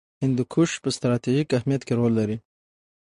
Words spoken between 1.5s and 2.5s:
اهمیت کې رول لري.